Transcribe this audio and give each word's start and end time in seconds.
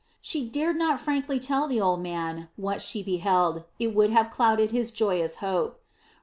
She 0.19 0.49
dared 0.49 0.77
not 0.77 0.99
frankly 0.99 1.39
tell 1.39 1.67
the 1.67 1.79
old 1.79 2.01
man 2.01 2.49
what 2.55 2.81
she 2.81 3.03
beheld, 3.03 3.65
it 3.77 3.93
would 3.93 4.09
have 4.09 4.31
clouded 4.31 4.71
his 4.71 4.89
joyous 4.89 5.35
hope. 5.45 5.79